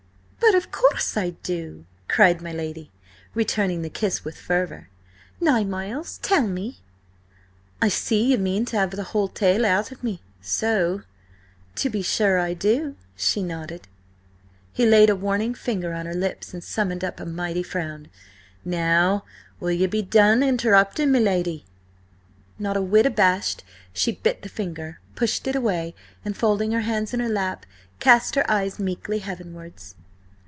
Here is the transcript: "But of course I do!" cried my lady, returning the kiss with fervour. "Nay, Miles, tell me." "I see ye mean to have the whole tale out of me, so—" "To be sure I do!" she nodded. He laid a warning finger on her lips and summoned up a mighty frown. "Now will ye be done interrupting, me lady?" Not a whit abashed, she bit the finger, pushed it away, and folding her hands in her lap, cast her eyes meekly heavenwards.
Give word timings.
"But 0.43 0.55
of 0.57 0.71
course 0.71 1.15
I 1.15 1.29
do!" 1.43 1.85
cried 2.09 2.41
my 2.41 2.51
lady, 2.51 2.91
returning 3.33 3.83
the 3.83 3.89
kiss 3.89 4.25
with 4.25 4.35
fervour. 4.37 4.89
"Nay, 5.39 5.63
Miles, 5.63 6.17
tell 6.17 6.45
me." 6.45 6.79
"I 7.81 7.87
see 7.87 8.23
ye 8.31 8.37
mean 8.37 8.65
to 8.65 8.77
have 8.77 8.91
the 8.91 9.03
whole 9.05 9.29
tale 9.29 9.65
out 9.65 9.93
of 9.93 10.03
me, 10.03 10.21
so—" 10.41 11.03
"To 11.75 11.89
be 11.89 12.01
sure 12.01 12.37
I 12.37 12.53
do!" 12.53 12.97
she 13.15 13.41
nodded. 13.43 13.87
He 14.73 14.85
laid 14.85 15.09
a 15.09 15.15
warning 15.15 15.53
finger 15.53 15.93
on 15.93 16.05
her 16.05 16.13
lips 16.13 16.53
and 16.53 16.61
summoned 16.63 17.03
up 17.03 17.21
a 17.21 17.25
mighty 17.25 17.63
frown. 17.63 18.09
"Now 18.65 19.23
will 19.61 19.71
ye 19.71 19.87
be 19.87 20.01
done 20.01 20.43
interrupting, 20.43 21.13
me 21.13 21.21
lady?" 21.21 21.65
Not 22.59 22.75
a 22.75 22.81
whit 22.81 23.05
abashed, 23.05 23.63
she 23.93 24.11
bit 24.11 24.41
the 24.41 24.49
finger, 24.49 24.99
pushed 25.15 25.47
it 25.47 25.55
away, 25.55 25.95
and 26.25 26.35
folding 26.35 26.71
her 26.73 26.81
hands 26.81 27.13
in 27.13 27.21
her 27.21 27.29
lap, 27.29 27.65
cast 28.01 28.35
her 28.35 28.51
eyes 28.51 28.79
meekly 28.79 29.19
heavenwards. 29.19 29.95